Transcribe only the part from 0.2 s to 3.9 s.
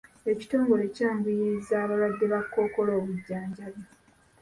Ekitongole kyanguyirizza abalwadde ba kkookolo obujjanjabi.